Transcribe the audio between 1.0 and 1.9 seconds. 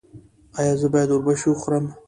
اوربشې وخورم؟